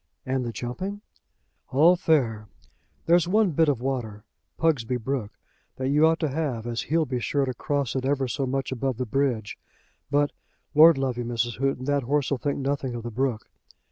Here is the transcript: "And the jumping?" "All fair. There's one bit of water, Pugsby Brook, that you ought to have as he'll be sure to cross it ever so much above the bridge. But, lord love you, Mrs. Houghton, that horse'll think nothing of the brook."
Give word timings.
"And 0.25 0.43
the 0.43 0.51
jumping?" 0.51 1.01
"All 1.69 1.95
fair. 1.95 2.47
There's 3.05 3.27
one 3.27 3.51
bit 3.51 3.69
of 3.69 3.79
water, 3.81 4.23
Pugsby 4.57 4.97
Brook, 4.97 5.37
that 5.75 5.89
you 5.89 6.07
ought 6.07 6.19
to 6.21 6.29
have 6.31 6.65
as 6.65 6.81
he'll 6.81 7.05
be 7.05 7.19
sure 7.19 7.45
to 7.45 7.53
cross 7.53 7.95
it 7.95 8.03
ever 8.03 8.27
so 8.27 8.47
much 8.47 8.71
above 8.71 8.97
the 8.97 9.05
bridge. 9.05 9.59
But, 10.09 10.31
lord 10.73 10.97
love 10.97 11.17
you, 11.19 11.23
Mrs. 11.23 11.59
Houghton, 11.59 11.85
that 11.85 12.01
horse'll 12.01 12.39
think 12.39 12.57
nothing 12.57 12.95
of 12.95 13.03
the 13.03 13.11
brook." 13.11 13.47